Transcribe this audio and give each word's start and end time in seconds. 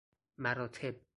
مراتب 0.37 1.01